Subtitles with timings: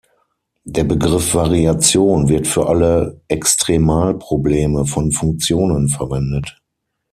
[0.65, 6.59] Der Begriff "Variation" wird für alle Extremal-Probleme von Funktionen verwendet.